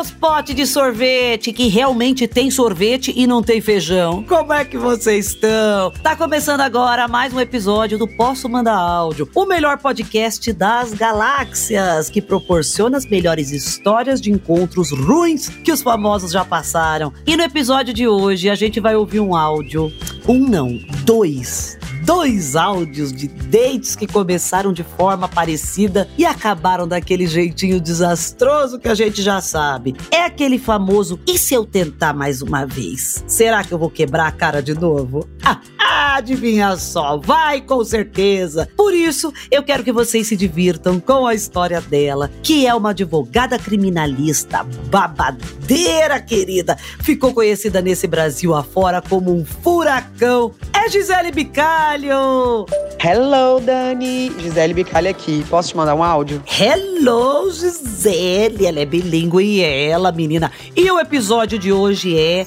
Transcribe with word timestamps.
Meus 0.00 0.10
potes 0.10 0.54
de 0.54 0.66
sorvete, 0.66 1.52
que 1.52 1.68
realmente 1.68 2.26
tem 2.26 2.50
sorvete 2.50 3.12
e 3.14 3.26
não 3.26 3.42
tem 3.42 3.60
feijão. 3.60 4.22
Como 4.22 4.50
é 4.50 4.64
que 4.64 4.78
vocês 4.78 5.26
estão? 5.26 5.90
Tá 6.02 6.16
começando 6.16 6.62
agora 6.62 7.06
mais 7.06 7.34
um 7.34 7.38
episódio 7.38 7.98
do 7.98 8.08
Posso 8.08 8.48
Mandar 8.48 8.78
Áudio, 8.78 9.28
o 9.34 9.44
melhor 9.44 9.76
podcast 9.76 10.54
das 10.54 10.94
galáxias, 10.94 12.08
que 12.08 12.22
proporciona 12.22 12.96
as 12.96 13.04
melhores 13.04 13.50
histórias 13.50 14.22
de 14.22 14.30
encontros 14.30 14.90
ruins 14.90 15.50
que 15.50 15.70
os 15.70 15.82
famosos 15.82 16.32
já 16.32 16.46
passaram. 16.46 17.12
E 17.26 17.36
no 17.36 17.42
episódio 17.42 17.92
de 17.92 18.08
hoje 18.08 18.48
a 18.48 18.54
gente 18.54 18.80
vai 18.80 18.96
ouvir 18.96 19.20
um 19.20 19.36
áudio, 19.36 19.92
um 20.26 20.38
não, 20.38 20.80
dois 21.04 21.78
dois 22.10 22.56
áudios 22.56 23.12
de 23.12 23.28
dates 23.28 23.94
que 23.94 24.04
começaram 24.04 24.72
de 24.72 24.82
forma 24.82 25.28
parecida 25.28 26.08
e 26.18 26.26
acabaram 26.26 26.88
daquele 26.88 27.24
jeitinho 27.24 27.80
desastroso 27.80 28.80
que 28.80 28.88
a 28.88 28.96
gente 28.96 29.22
já 29.22 29.40
sabe. 29.40 29.94
É 30.10 30.24
aquele 30.24 30.58
famoso 30.58 31.20
e 31.24 31.38
se 31.38 31.54
eu 31.54 31.64
tentar 31.64 32.12
mais 32.12 32.42
uma 32.42 32.66
vez? 32.66 33.22
Será 33.28 33.62
que 33.62 33.70
eu 33.70 33.78
vou 33.78 33.88
quebrar 33.88 34.26
a 34.26 34.32
cara 34.32 34.60
de 34.60 34.74
novo? 34.74 35.24
Ah, 35.44 35.60
adivinha 36.00 36.76
só, 36.76 37.16
vai 37.18 37.60
com 37.60 37.84
certeza. 37.84 38.68
Por 38.76 38.94
isso, 38.94 39.32
eu 39.50 39.62
quero 39.62 39.84
que 39.84 39.92
vocês 39.92 40.26
se 40.26 40.36
divirtam 40.36 40.98
com 40.98 41.26
a 41.26 41.34
história 41.34 41.80
dela, 41.80 42.30
que 42.42 42.66
é 42.66 42.74
uma 42.74 42.90
advogada 42.90 43.58
criminalista 43.58 44.64
babadeira, 44.90 46.20
querida. 46.20 46.76
Ficou 47.00 47.34
conhecida 47.34 47.80
nesse 47.80 48.06
Brasil 48.06 48.54
afora 48.54 49.02
como 49.02 49.34
um 49.34 49.44
furacão. 49.44 50.52
É 50.72 50.88
Gisele 50.88 51.30
Bicalho! 51.30 52.66
Hello, 53.02 53.60
Dani! 53.60 54.32
Gisele 54.38 54.74
Bicalho 54.74 55.10
aqui. 55.10 55.44
Posso 55.48 55.70
te 55.70 55.76
mandar 55.76 55.94
um 55.94 56.02
áudio? 56.02 56.42
Hello, 56.46 57.50
Gisele! 57.50 58.66
Ela 58.66 58.80
é 58.80 58.86
bilíngue 58.86 59.42
e 59.42 59.60
ela, 59.62 60.12
menina. 60.12 60.50
E 60.76 60.90
o 60.90 60.98
episódio 60.98 61.58
de 61.58 61.72
hoje 61.72 62.18
é. 62.18 62.46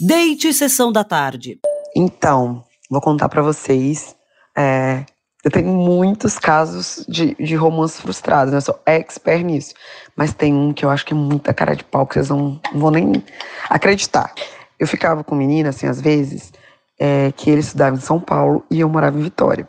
Date 0.00 0.52
Sessão 0.52 0.92
da 0.92 1.02
Tarde. 1.02 1.58
Então, 1.96 2.62
vou 2.88 3.00
contar 3.00 3.28
pra 3.28 3.42
vocês. 3.42 4.14
é, 4.56 5.04
eu 5.44 5.50
tenho 5.50 5.68
muitos 5.68 6.38
casos 6.38 7.04
de, 7.08 7.34
de 7.34 7.54
romances 7.56 8.00
frustrados, 8.00 8.52
né? 8.52 8.58
Eu 8.58 8.62
sou 8.62 8.80
expert 8.86 9.42
nisso. 9.42 9.74
Mas 10.16 10.32
tem 10.32 10.54
um 10.54 10.72
que 10.72 10.84
eu 10.84 10.90
acho 10.90 11.06
que 11.06 11.12
é 11.12 11.16
muita 11.16 11.54
cara 11.54 11.74
de 11.74 11.82
pau, 11.84 12.06
que 12.06 12.14
vocês 12.14 12.28
não, 12.28 12.60
não 12.72 12.80
vão 12.80 12.90
nem 12.90 13.24
acreditar. 13.68 14.32
Eu 14.78 14.86
ficava 14.86 15.24
com 15.24 15.34
menina, 15.34 15.70
assim, 15.70 15.86
às 15.86 16.00
vezes, 16.00 16.52
é, 16.98 17.32
que 17.32 17.50
ele 17.50 17.60
estudava 17.60 17.96
em 17.96 18.00
São 18.00 18.20
Paulo 18.20 18.64
e 18.70 18.80
eu 18.80 18.88
morava 18.88 19.18
em 19.18 19.22
Vitória. 19.22 19.68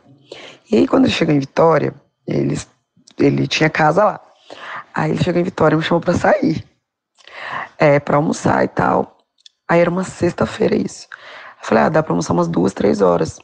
E 0.72 0.78
aí, 0.78 0.88
quando 0.88 1.06
ele 1.06 1.14
chegou 1.14 1.34
em 1.34 1.40
Vitória, 1.40 1.94
ele, 2.28 2.60
ele 3.18 3.48
tinha 3.48 3.70
casa 3.70 4.04
lá. 4.04 4.22
Aí 4.94 5.12
ele 5.12 5.24
chegou 5.24 5.42
em 5.42 5.46
Vitória 5.46 5.76
e 5.76 5.78
me 5.78 5.84
chamou 5.84 6.02
pra 6.02 6.14
sair. 6.14 6.64
É, 7.78 8.00
pra 8.00 8.18
almoçar 8.18 8.64
e 8.64 8.68
tal. 8.68 9.19
Aí 9.70 9.80
era 9.80 9.90
uma 9.90 10.04
sexta-feira 10.04 10.76
isso. 10.76 11.08
Eu 11.62 11.68
falei, 11.68 11.84
ah, 11.84 11.90
dá 11.90 12.02
pra 12.02 12.12
almoçar 12.12 12.34
umas 12.34 12.48
duas, 12.48 12.74
três 12.74 13.02
horas. 13.02 13.40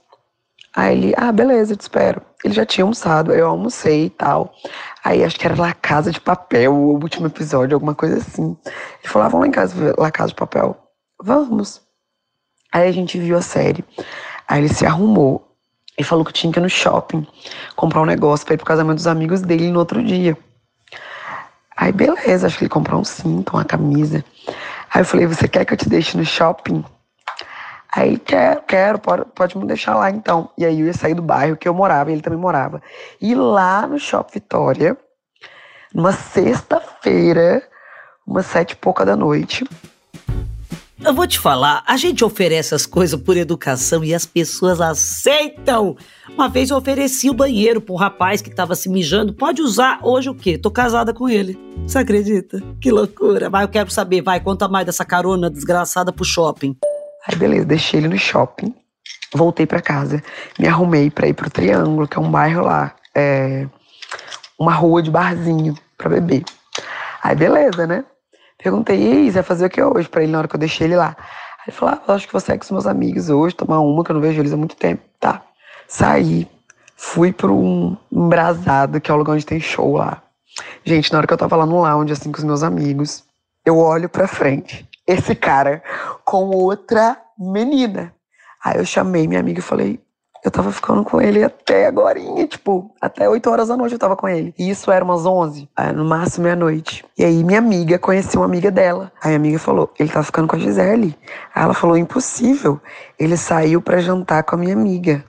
Aí 0.76 0.98
ele, 0.98 1.14
ah, 1.16 1.32
beleza, 1.32 1.74
eu 1.74 1.78
te 1.78 1.82
espero. 1.82 2.22
Ele 2.44 2.54
já 2.54 2.66
tinha 2.66 2.84
almoçado, 2.84 3.32
eu 3.32 3.48
almocei 3.48 4.06
e 4.06 4.10
tal. 4.10 4.52
Aí 5.04 5.24
acho 5.24 5.40
que 5.40 5.46
era 5.46 5.56
La 5.56 5.74
Casa 5.74 6.12
de 6.12 6.20
Papel, 6.20 6.74
o 6.74 6.94
último 6.94 7.28
episódio, 7.28 7.76
alguma 7.76 7.94
coisa 7.94 8.18
assim. 8.18 8.58
Ele 8.66 9.08
falou, 9.08 9.28
ah, 9.28 9.30
vamos 9.30 9.46
lá 9.46 9.48
em 9.48 9.52
casa 9.52 9.76
ver 9.76 9.96
La 9.98 10.12
Casa 10.12 10.30
de 10.30 10.36
Papel. 10.36 10.76
Vamos. 11.22 11.82
Aí 12.74 12.90
a 12.90 12.92
gente 12.92 13.20
viu 13.20 13.38
a 13.38 13.42
série. 13.42 13.86
Aí 14.48 14.62
ele 14.62 14.74
se 14.74 14.86
arrumou 14.86 15.56
e 15.98 16.04
falou 16.04 16.26
que 16.26 16.34
tinha 16.34 16.52
que 16.52 16.60
ir 16.60 16.62
no 16.62 16.70
shopping 16.70 17.26
comprar 17.76 18.02
um 18.02 18.06
negócio 18.06 18.46
pra 18.46 18.56
ir 18.56 18.58
pro 18.58 18.66
casamento 18.66 18.98
dos 18.98 19.08
amigos 19.08 19.42
dele 19.42 19.72
no 19.72 19.80
outro 19.80 20.04
dia. 20.04 20.38
Aí 21.78 21.92
beleza, 21.92 22.48
acho 22.48 22.58
que 22.58 22.64
ele 22.64 22.70
comprou 22.70 23.00
um 23.00 23.06
cinto, 23.06 23.54
uma 23.54 23.64
camisa. 23.64 24.26
Aí 24.96 25.02
eu 25.02 25.06
falei, 25.06 25.28
você 25.28 25.46
quer 25.46 25.66
que 25.66 25.74
eu 25.74 25.78
te 25.78 25.90
deixe 25.90 26.16
no 26.16 26.24
shopping? 26.24 26.82
Aí, 27.94 28.18
quero, 28.18 28.62
quero, 28.62 28.98
pode, 28.98 29.26
pode 29.36 29.58
me 29.58 29.68
deixar 29.68 29.94
lá 29.94 30.10
então. 30.10 30.50
E 30.58 30.66
aí 30.66 30.80
eu 30.80 30.86
ia 30.86 30.94
sair 30.94 31.14
do 31.14 31.22
bairro 31.22 31.58
que 31.58 31.68
eu 31.68 31.74
morava, 31.74 32.10
e 32.10 32.14
ele 32.14 32.22
também 32.22 32.40
morava. 32.40 32.82
E 33.22 33.36
lá 33.36 33.86
no 33.86 34.00
Shopping 34.00 34.36
Vitória, 34.36 34.98
numa 35.94 36.14
sexta-feira, 36.14 37.62
umas 38.26 38.46
sete 38.46 38.72
e 38.72 38.76
pouca 38.78 39.04
da 39.04 39.18
noite, 39.18 39.66
Eu 41.04 41.14
vou 41.14 41.28
te 41.28 41.38
falar, 41.38 41.84
a 41.86 41.98
gente 41.98 42.24
oferece 42.24 42.74
as 42.74 42.86
coisas 42.86 43.20
por 43.22 43.36
educação 43.36 44.02
e 44.02 44.16
as 44.16 44.26
pessoas 44.26 44.80
aceitam. 44.80 45.98
Uma 46.30 46.48
vez 46.48 46.70
eu 46.70 46.78
ofereci 46.78 47.30
o 47.30 47.34
banheiro 47.34 47.82
pra 47.82 47.94
um 47.94 47.98
rapaz 47.98 48.42
que 48.42 48.50
tava 48.50 48.76
se 48.76 48.90
mijando. 48.90 49.34
Pode 49.34 49.62
usar 49.62 50.00
hoje 50.02 50.30
o 50.30 50.34
quê? 50.34 50.58
Tô 50.58 50.72
casada 50.72 51.14
com 51.14 51.28
ele. 51.28 51.60
Você 51.88 52.00
acredita? 52.00 52.62
Que 52.82 52.92
loucura. 52.92 53.50
Vai, 53.50 53.64
eu 53.64 53.70
quero 53.70 53.90
saber. 53.92 54.22
Vai, 54.22 54.40
conta 54.40 54.68
mais 54.68 54.86
dessa 54.86 55.06
carona 55.06 55.50
desgraçada 55.50 56.12
pro 56.12 56.26
shopping. 56.26 56.76
Aí 57.28 57.36
beleza, 57.36 57.66
deixei 57.66 58.00
ele 58.00 58.08
no 58.08 58.18
shopping, 58.18 58.74
voltei 59.34 59.66
pra 59.66 59.82
casa, 59.82 60.22
me 60.60 60.68
arrumei 60.68 61.10
pra 61.10 61.28
ir 61.28 61.34
pro 61.34 61.50
Triângulo, 61.50 62.08
que 62.08 62.18
é 62.18 62.22
um 62.22 62.30
bairro 62.30 62.64
lá, 62.64 62.94
é, 63.16 63.68
uma 64.60 64.74
rua 64.74 65.02
de 65.02 65.10
barzinho 65.10 65.76
pra 65.98 66.08
beber. 66.08 66.44
Aí 67.24 67.36
beleza, 67.36 67.88
né? 67.88 68.06
Perguntei, 68.62 69.02
e 69.02 69.12
aí, 69.12 69.30
vai 69.32 69.42
fazer 69.42 69.66
o 69.66 69.70
que 69.70 69.82
hoje 69.82 70.08
pra 70.08 70.22
ele 70.22 70.32
na 70.32 70.38
hora 70.38 70.48
que 70.48 70.56
eu 70.56 70.60
deixei 70.60 70.86
ele 70.86 70.96
lá? 70.96 71.16
Aí 71.18 71.70
ele 71.70 71.76
falou, 71.76 72.00
ah, 72.08 72.14
acho 72.14 72.28
que 72.28 72.34
vou 72.34 72.42
sair 72.42 72.60
com 72.60 72.66
os 72.66 72.72
meus 72.72 72.86
amigos 72.86 73.30
hoje, 73.30 73.56
tomar 73.56 73.80
uma, 73.80 74.04
que 74.04 74.12
eu 74.12 74.14
não 74.14 74.22
vejo 74.22 74.40
eles 74.40 74.54
há 74.54 74.58
muito 74.58 74.76
tempo. 74.76 75.02
Tá. 75.20 75.42
Saí, 75.88 76.48
fui 76.96 77.34
pro 77.34 77.56
um 77.56 77.98
embrasado, 78.12 79.02
que 79.02 79.10
é 79.10 79.14
o 79.14 79.18
lugar 79.18 79.34
onde 79.34 79.46
tem 79.46 79.60
show 79.60 79.98
lá. 79.98 80.22
Gente, 80.84 81.12
na 81.12 81.20
hora 81.20 81.28
que 81.28 81.34
eu 81.34 81.38
tava 81.38 81.56
lá 81.56 81.66
no 81.66 81.82
lounge, 81.82 82.14
assim, 82.14 82.32
com 82.32 82.38
os 82.38 82.44
meus 82.44 82.64
amigos, 82.64 83.24
eu 83.66 83.78
olho 83.78 84.08
pra 84.08 84.28
frente, 84.28 84.88
esse 85.08 85.36
cara 85.36 85.84
com 86.24 86.50
outra 86.50 87.18
menina. 87.38 88.14
Aí 88.64 88.78
eu 88.78 88.86
chamei 88.86 89.28
minha 89.28 89.40
amiga 89.40 89.60
e 89.60 89.64
falei, 89.64 90.00
eu 90.44 90.52
tava 90.52 90.72
ficando 90.72 91.04
com 91.04 91.20
ele 91.20 91.44
até 91.44 91.88
agorinha, 91.88 92.46
tipo, 92.46 92.94
até 93.02 93.28
8 93.28 93.50
horas 93.50 93.68
da 93.68 93.76
noite 93.76 93.94
eu 93.94 94.00
tava 94.00 94.16
com 94.16 94.30
ele. 94.30 94.54
E 94.60 94.70
isso 94.70 94.92
era 94.92 95.04
umas 95.04 95.26
11, 95.26 95.68
aí, 95.76 95.92
no 95.92 96.06
máximo 96.06 96.44
meia-noite. 96.44 97.04
E 97.18 97.26
aí 97.26 97.44
minha 97.44 97.58
amiga 97.58 97.98
conheceu 97.98 98.42
uma 98.42 98.46
amiga 98.46 98.70
dela. 98.70 99.12
Aí 99.24 99.30
minha 99.30 99.38
amiga 99.38 99.60
falou, 99.60 99.92
ele 100.00 100.10
tá 100.10 100.22
ficando 100.22 100.48
com 100.48 100.56
a 100.56 100.60
Gisele. 100.60 101.18
Aí 101.54 101.64
ela 101.64 101.74
falou, 101.74 101.98
impossível. 101.98 102.80
Ele 103.18 103.36
saiu 103.36 103.82
pra 103.82 103.98
jantar 103.98 104.44
com 104.44 104.56
a 104.56 104.60
minha 104.60 104.74
amiga. 104.74 105.26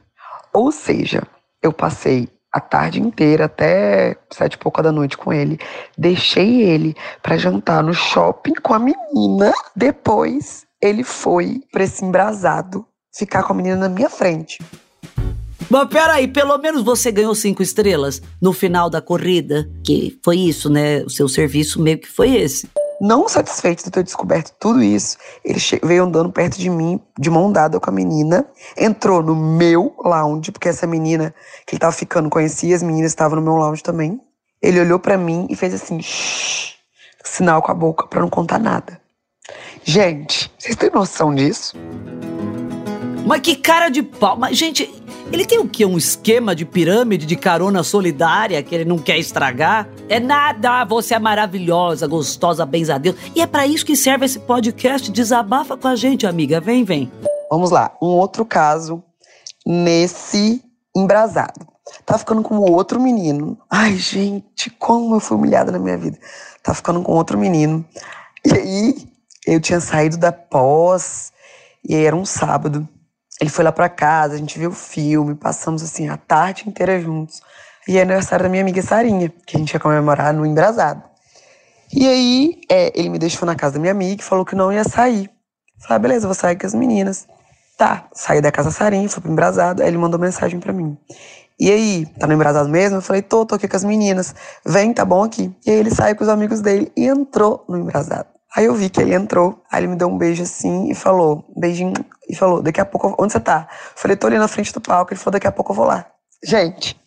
Ou 0.52 0.70
seja, 0.70 1.22
eu 1.62 1.72
passei 1.72 2.28
a 2.56 2.60
tarde 2.60 3.02
inteira 3.02 3.44
até 3.44 4.16
sete 4.32 4.54
e 4.54 4.58
pouca 4.58 4.82
da 4.82 4.90
noite 4.90 5.14
com 5.14 5.30
ele. 5.30 5.58
Deixei 5.96 6.62
ele 6.62 6.96
pra 7.22 7.36
jantar 7.36 7.82
no 7.82 7.92
shopping 7.92 8.54
com 8.62 8.72
a 8.72 8.78
menina. 8.78 9.52
Depois 9.76 10.64
ele 10.80 11.04
foi 11.04 11.60
pra 11.70 11.84
esse 11.84 12.02
embrasado 12.02 12.86
ficar 13.14 13.42
com 13.42 13.52
a 13.52 13.56
menina 13.56 13.76
na 13.76 13.88
minha 13.90 14.08
frente. 14.08 14.58
Mas 15.68 15.88
peraí, 15.90 16.28
pelo 16.28 16.56
menos 16.56 16.82
você 16.82 17.12
ganhou 17.12 17.34
cinco 17.34 17.62
estrelas 17.62 18.22
no 18.40 18.54
final 18.54 18.88
da 18.88 19.02
corrida. 19.02 19.68
Que 19.84 20.18
foi 20.24 20.38
isso, 20.38 20.70
né? 20.70 21.02
O 21.02 21.10
seu 21.10 21.28
serviço 21.28 21.82
meio 21.82 21.98
que 21.98 22.08
foi 22.08 22.36
esse. 22.36 22.70
Não 23.00 23.28
satisfeito 23.28 23.84
de 23.84 23.90
ter 23.90 24.02
descoberto 24.02 24.54
tudo 24.58 24.82
isso, 24.82 25.18
ele 25.44 25.60
veio 25.82 26.04
andando 26.04 26.32
perto 26.32 26.58
de 26.58 26.70
mim, 26.70 27.00
de 27.18 27.28
mão 27.28 27.52
dada 27.52 27.78
com 27.78 27.90
a 27.90 27.92
menina, 27.92 28.46
entrou 28.76 29.22
no 29.22 29.36
meu 29.36 29.94
lounge, 30.02 30.50
porque 30.50 30.68
essa 30.68 30.86
menina 30.86 31.34
que 31.66 31.74
ele 31.74 31.80
tava 31.80 31.92
ficando 31.92 32.30
conhecia, 32.30 32.74
as 32.74 32.82
meninas 32.82 33.12
estavam 33.12 33.36
no 33.36 33.42
meu 33.42 33.56
lounge 33.56 33.82
também. 33.82 34.18
Ele 34.62 34.80
olhou 34.80 34.98
pra 34.98 35.18
mim 35.18 35.46
e 35.50 35.54
fez 35.54 35.74
assim, 35.74 36.00
sinal 37.22 37.60
com 37.60 37.70
a 37.70 37.74
boca 37.74 38.06
pra 38.06 38.20
não 38.20 38.30
contar 38.30 38.58
nada. 38.58 38.98
Gente, 39.84 40.50
vocês 40.58 40.74
têm 40.74 40.90
noção 40.90 41.34
disso? 41.34 41.76
Mas 43.26 43.40
que 43.40 43.56
cara 43.56 43.88
de 43.88 44.02
pau. 44.02 44.36
Mas, 44.36 44.56
gente, 44.56 44.90
ele 45.32 45.44
tem 45.44 45.58
o 45.58 45.68
quê? 45.68 45.84
Um 45.84 45.98
esquema 45.98 46.54
de 46.54 46.64
pirâmide 46.64 47.26
de 47.26 47.36
carona 47.36 47.82
solidária 47.82 48.62
que 48.62 48.74
ele 48.74 48.84
não 48.84 48.98
quer 48.98 49.18
estragar? 49.18 49.88
É 50.08 50.20
nada, 50.20 50.84
você 50.84 51.14
é 51.14 51.18
maravilhosa, 51.18 52.06
gostosa, 52.06 52.64
bens 52.64 52.88
a 52.88 52.96
Deus. 52.96 53.16
E 53.34 53.40
é 53.40 53.46
pra 53.46 53.66
isso 53.66 53.84
que 53.84 53.96
serve 53.96 54.24
esse 54.24 54.38
podcast. 54.38 55.10
Desabafa 55.10 55.76
com 55.76 55.88
a 55.88 55.96
gente, 55.96 56.26
amiga. 56.26 56.60
Vem, 56.60 56.84
vem. 56.84 57.10
Vamos 57.50 57.72
lá, 57.72 57.92
um 58.00 58.06
outro 58.06 58.44
caso 58.44 59.02
nesse 59.66 60.62
embrasado. 60.96 61.66
Tá 62.04 62.16
ficando 62.16 62.40
com 62.42 62.56
outro 62.58 63.00
menino. 63.00 63.58
Ai, 63.68 63.96
gente, 63.96 64.70
como 64.70 65.16
eu 65.16 65.20
fui 65.20 65.36
humilhada 65.36 65.72
na 65.72 65.78
minha 65.78 65.98
vida. 65.98 66.16
Tá 66.62 66.72
ficando 66.72 67.02
com 67.02 67.12
outro 67.12 67.36
menino. 67.36 67.84
E 68.44 68.52
aí, 68.52 69.08
eu 69.44 69.60
tinha 69.60 69.80
saído 69.80 70.16
da 70.16 70.30
pós, 70.30 71.32
e 71.84 71.96
aí 71.96 72.04
era 72.04 72.14
um 72.14 72.24
sábado. 72.24 72.88
Ele 73.40 73.50
foi 73.50 73.64
lá 73.64 73.72
pra 73.72 73.88
casa, 73.88 74.34
a 74.34 74.38
gente 74.38 74.56
viu 74.56 74.70
o 74.70 74.74
filme, 74.74 75.34
passamos 75.34 75.82
assim 75.82 76.08
a 76.08 76.16
tarde 76.16 76.64
inteira 76.68 77.00
juntos. 77.00 77.40
E 77.88 77.98
é 77.98 78.02
aniversário 78.02 78.44
da 78.44 78.48
minha 78.48 78.62
amiga 78.62 78.82
Sarinha, 78.82 79.32
que 79.46 79.56
a 79.56 79.60
gente 79.60 79.72
ia 79.72 79.80
comemorar 79.80 80.32
no 80.32 80.44
Embrasado. 80.44 81.02
E 81.92 82.06
aí, 82.06 82.60
é, 82.68 82.92
ele 82.98 83.08
me 83.08 83.18
deixou 83.18 83.46
na 83.46 83.54
casa 83.54 83.74
da 83.74 83.80
minha 83.80 83.92
amiga 83.92 84.20
e 84.20 84.24
falou 84.24 84.44
que 84.44 84.56
não 84.56 84.72
ia 84.72 84.82
sair. 84.84 85.30
Falei, 85.80 85.96
ah, 85.96 85.98
beleza, 85.98 86.26
vou 86.26 86.34
sair 86.34 86.56
com 86.56 86.66
as 86.66 86.74
meninas. 86.74 87.28
Tá, 87.78 88.08
saí 88.12 88.40
da 88.40 88.50
casa 88.50 88.70
da 88.70 88.74
Sarinha, 88.74 89.08
fui 89.08 89.22
pro 89.22 89.30
Embrasado, 89.30 89.82
aí 89.82 89.88
ele 89.88 89.98
mandou 89.98 90.18
mensagem 90.18 90.58
pra 90.58 90.72
mim. 90.72 90.96
E 91.58 91.70
aí, 91.70 92.06
tá 92.18 92.26
no 92.26 92.34
embrasado 92.34 92.68
mesmo? 92.68 92.98
Eu 92.98 93.02
falei, 93.02 93.22
tô, 93.22 93.46
tô 93.46 93.54
aqui 93.54 93.66
com 93.66 93.76
as 93.76 93.84
meninas. 93.84 94.34
Vem, 94.64 94.92
tá 94.92 95.04
bom 95.04 95.22
aqui. 95.24 95.54
E 95.64 95.70
aí 95.70 95.76
ele 95.76 95.90
saiu 95.90 96.14
com 96.14 96.22
os 96.22 96.28
amigos 96.28 96.60
dele 96.60 96.92
e 96.94 97.06
entrou 97.06 97.64
no 97.66 97.78
embrasado. 97.78 98.28
Aí 98.54 98.66
eu 98.66 98.74
vi 98.74 98.90
que 98.90 99.00
ele 99.00 99.14
entrou, 99.14 99.62
aí 99.70 99.80
ele 99.80 99.88
me 99.88 99.96
deu 99.96 100.08
um 100.08 100.18
beijo 100.18 100.42
assim 100.42 100.90
e 100.90 100.94
falou, 100.94 101.44
beijinho, 101.56 101.94
e 102.28 102.34
falou, 102.34 102.62
daqui 102.62 102.80
a 102.80 102.84
pouco, 102.84 103.14
onde 103.18 103.32
você 103.32 103.40
tá? 103.40 103.68
Eu 103.70 103.92
falei, 103.96 104.16
tô 104.16 104.26
ali 104.26 104.38
na 104.38 104.48
frente 104.48 104.72
do 104.72 104.80
palco. 104.80 105.12
Ele 105.12 105.20
falou, 105.20 105.32
daqui 105.32 105.46
a 105.46 105.52
pouco 105.52 105.72
eu 105.72 105.76
vou 105.76 105.86
lá. 105.86 106.06
Gente, 106.44 106.98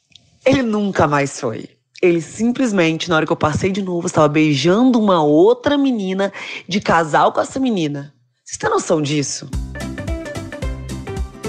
ele 0.45 0.61
nunca 0.61 1.07
mais 1.07 1.39
foi. 1.39 1.69
Ele 2.01 2.21
simplesmente, 2.21 3.09
na 3.09 3.17
hora 3.17 3.25
que 3.25 3.31
eu 3.31 3.37
passei 3.37 3.71
de 3.71 3.81
novo, 3.81 4.07
estava 4.07 4.27
beijando 4.27 4.99
uma 4.99 5.21
outra 5.21 5.77
menina 5.77 6.31
de 6.67 6.79
casal 6.79 7.33
com 7.33 7.41
essa 7.41 7.59
menina. 7.59 8.13
Vocês 8.45 8.57
têm 8.57 8.69
noção 8.69 9.01
disso? 9.01 9.49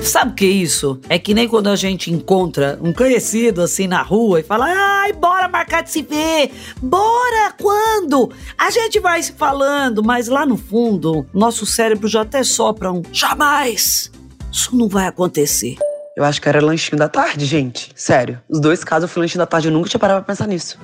Sabe 0.03 0.33
o 0.33 0.35
que 0.35 0.45
é 0.45 0.49
isso? 0.49 0.99
É 1.09 1.19
que 1.19 1.35
nem 1.35 1.47
quando 1.47 1.69
a 1.69 1.77
gente 1.77 2.11
encontra 2.11 2.79
um 2.83 2.93
conhecido 2.93 3.63
assim 3.63 3.87
na 3.87 4.03
rua 4.03 4.41
e 4.41 4.43
fala: 4.43 4.67
ai, 4.67 5.13
bora 5.13 5.47
marcar 5.47 5.83
de 5.83 5.91
se 5.91 6.03
ver! 6.03 6.51
Bora! 6.83 7.53
Quando? 7.59 8.33
A 8.59 8.71
gente 8.71 8.99
vai 8.99 9.23
se 9.23 9.33
falando, 9.33 10.03
mas 10.03 10.27
lá 10.27 10.47
no 10.47 10.57
fundo, 10.57 11.27
nosso 11.33 11.67
cérebro 11.67 12.09
já 12.09 12.23
até 12.23 12.43
sopra 12.43 12.91
um 12.91 13.03
jamais! 13.13 14.11
Isso 14.51 14.75
não 14.75 14.89
vai 14.89 15.07
acontecer. 15.07 15.77
Eu 16.17 16.25
acho 16.25 16.41
que 16.41 16.49
era 16.49 16.61
lanchinho 16.61 16.99
da 16.99 17.09
tarde, 17.09 17.47
gente. 17.47 17.93
Sério. 17.95 18.41
Os 18.49 18.61
dois 18.61 18.83
casos 18.83 19.05
eu 19.05 19.09
fui 19.09 19.23
lanchinho 19.23 19.39
da 19.39 19.47
tarde, 19.47 19.69
eu 19.69 19.73
nunca 19.73 19.89
tinha 19.89 20.01
parado 20.01 20.25
pra 20.25 20.35
pensar 20.35 20.47
nisso. 20.47 20.79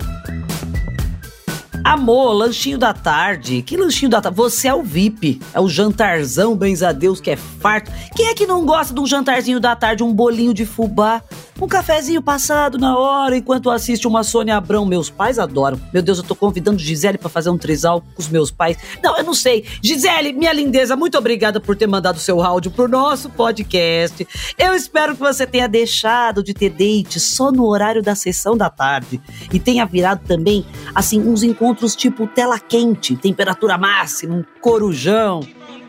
Amor, 1.84 2.32
lanchinho 2.32 2.78
da 2.78 2.92
tarde. 2.92 3.62
Que 3.62 3.76
lanchinho 3.76 4.10
da 4.10 4.20
tarde? 4.20 4.36
Você 4.36 4.68
é 4.68 4.74
o 4.74 4.82
VIP. 4.82 5.40
É 5.54 5.60
o 5.60 5.68
jantarzão, 5.68 6.56
bens 6.56 6.82
a 6.82 6.92
Deus, 6.92 7.20
que 7.20 7.30
é 7.30 7.36
farto. 7.36 7.92
Quem 8.14 8.26
é 8.26 8.34
que 8.34 8.46
não 8.46 8.66
gosta 8.66 8.92
de 8.92 9.00
um 9.00 9.06
jantarzinho 9.06 9.60
da 9.60 9.76
tarde, 9.76 10.02
um 10.02 10.12
bolinho 10.12 10.52
de 10.52 10.66
fubá? 10.66 11.22
Um 11.60 11.66
cafezinho 11.66 12.20
passado 12.20 12.76
na 12.76 12.98
hora 12.98 13.34
enquanto 13.34 13.70
assiste 13.70 14.06
uma 14.06 14.22
Sônia 14.22 14.58
Abrão. 14.58 14.84
Meus 14.84 15.08
pais 15.08 15.38
adoram. 15.38 15.80
Meu 15.90 16.02
Deus, 16.02 16.18
eu 16.18 16.24
tô 16.24 16.34
convidando 16.34 16.78
Gisele 16.78 17.16
para 17.16 17.30
fazer 17.30 17.48
um 17.48 17.56
trisal 17.56 18.02
com 18.02 18.20
os 18.20 18.28
meus 18.28 18.50
pais. 18.50 18.76
Não, 19.02 19.16
eu 19.16 19.24
não 19.24 19.32
sei. 19.32 19.64
Gisele, 19.80 20.34
minha 20.34 20.52
lindeza, 20.52 20.94
muito 20.94 21.16
obrigada 21.16 21.58
por 21.58 21.74
ter 21.74 21.86
mandado 21.86 22.18
seu 22.18 22.42
áudio 22.42 22.70
pro 22.70 22.86
nosso 22.86 23.30
podcast. 23.30 24.28
Eu 24.58 24.74
espero 24.74 25.14
que 25.14 25.20
você 25.20 25.46
tenha 25.46 25.66
deixado 25.66 26.42
de 26.42 26.52
ter 26.52 26.68
date 26.68 27.18
só 27.18 27.50
no 27.50 27.64
horário 27.64 28.02
da 28.02 28.14
sessão 28.14 28.54
da 28.54 28.68
tarde 28.68 29.18
e 29.50 29.58
tenha 29.58 29.86
virado 29.86 30.26
também, 30.26 30.66
assim, 30.94 31.20
uns 31.20 31.42
encontros 31.42 31.96
tipo 31.96 32.26
tela 32.26 32.58
quente, 32.60 33.16
temperatura 33.16 33.78
máxima, 33.78 34.34
um 34.34 34.44
corujão. 34.60 35.40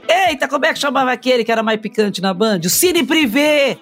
Eita, 0.08 0.48
como 0.48 0.66
é 0.66 0.72
que 0.72 0.80
chamava 0.80 1.12
aquele 1.12 1.44
que 1.44 1.52
era 1.52 1.62
mais 1.62 1.82
picante 1.82 2.22
na 2.22 2.34
Band? 2.34 2.62
O 2.64 2.70
Cine 2.70 3.04
Privé! 3.04 3.78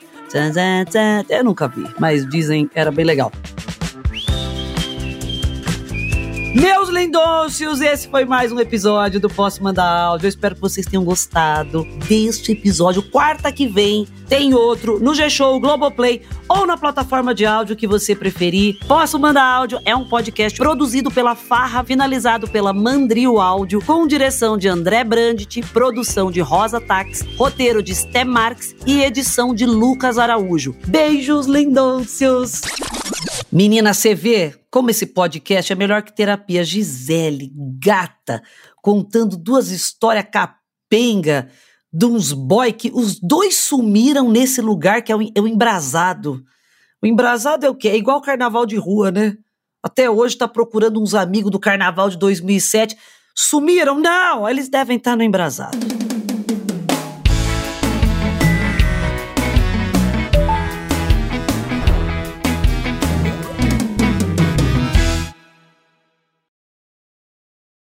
Eu 1.29 1.43
nunca 1.43 1.67
vi, 1.67 1.85
mas 1.99 2.27
dizem 2.27 2.69
era 2.73 2.91
bem 2.91 3.05
legal. 3.05 3.31
Meus 6.55 6.87
lindôncios, 6.87 7.81
esse 7.81 8.07
foi 8.07 8.23
mais 8.23 8.49
um 8.49 8.57
episódio 8.61 9.19
do 9.19 9.27
Posso 9.27 9.61
Mandar 9.61 9.91
Áudio. 9.91 10.25
Eu 10.25 10.29
espero 10.29 10.55
que 10.55 10.61
vocês 10.61 10.85
tenham 10.85 11.03
gostado 11.03 11.83
deste 12.07 12.53
episódio. 12.53 13.03
Quarta 13.03 13.51
que 13.51 13.67
vem 13.67 14.07
tem 14.29 14.53
outro 14.53 14.97
no 14.97 15.13
G-Show, 15.13 15.59
Globoplay 15.59 16.21
ou 16.47 16.65
na 16.65 16.77
plataforma 16.77 17.35
de 17.35 17.45
áudio 17.45 17.75
que 17.75 17.85
você 17.85 18.15
preferir. 18.15 18.77
Posso 18.87 19.19
Mandar 19.19 19.43
Áudio 19.43 19.81
é 19.83 19.93
um 19.93 20.07
podcast 20.07 20.57
produzido 20.57 21.11
pela 21.11 21.35
Farra, 21.35 21.83
finalizado 21.83 22.47
pela 22.47 22.71
Mandrio 22.71 23.37
Áudio, 23.37 23.83
com 23.83 24.07
direção 24.07 24.57
de 24.57 24.69
André 24.69 25.03
Brandt, 25.03 25.61
produção 25.73 26.31
de 26.31 26.39
Rosa 26.39 26.79
Tax, 26.79 27.25
roteiro 27.37 27.83
de 27.83 27.93
Sté 27.93 28.23
Marx 28.23 28.73
e 28.87 29.03
edição 29.03 29.53
de 29.53 29.65
Lucas 29.65 30.17
Araújo. 30.17 30.73
Beijos, 30.87 31.47
lindôncios! 31.47 32.61
Menina, 33.55 33.93
você 33.93 34.13
vê 34.13 34.53
como 34.69 34.89
esse 34.89 35.05
podcast 35.05 35.71
é 35.71 35.75
melhor 35.77 36.03
que 36.03 36.13
terapia. 36.13 36.61
Gisele, 36.61 37.53
gata, 37.81 38.43
contando 38.81 39.37
duas 39.37 39.71
histórias 39.71 40.25
capenga 40.29 41.47
de 41.91 42.05
uns 42.05 42.33
boy 42.33 42.73
que 42.73 42.91
os 42.93 43.17
dois 43.17 43.55
sumiram 43.55 44.29
nesse 44.29 44.59
lugar 44.59 45.01
que 45.01 45.09
é 45.09 45.15
o, 45.15 45.21
é 45.21 45.39
o 45.39 45.47
embrasado. 45.47 46.43
O 47.01 47.07
embrasado 47.07 47.65
é 47.65 47.69
o 47.69 47.75
quê? 47.75 47.87
É 47.87 47.95
igual 47.95 48.19
carnaval 48.19 48.65
de 48.65 48.75
rua, 48.75 49.09
né? 49.09 49.37
Até 49.81 50.09
hoje 50.09 50.35
tá 50.35 50.49
procurando 50.49 51.01
uns 51.01 51.13
amigos 51.13 51.49
do 51.49 51.57
carnaval 51.57 52.09
de 52.09 52.17
2007. 52.17 52.97
Sumiram? 53.33 53.97
Não, 54.01 54.49
eles 54.49 54.67
devem 54.67 54.97
estar 54.97 55.15
no 55.15 55.23
embrasado. 55.23 56.04